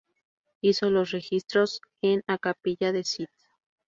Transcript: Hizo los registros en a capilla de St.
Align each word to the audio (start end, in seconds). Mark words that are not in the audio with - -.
Hizo 0.61 0.89
los 0.89 1.11
registros 1.11 1.79
en 2.01 2.23
a 2.25 2.39
capilla 2.39 2.91
de 2.91 3.01
St. 3.01 3.29